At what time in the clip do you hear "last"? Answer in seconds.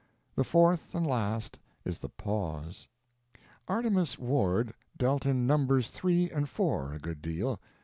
1.05-1.59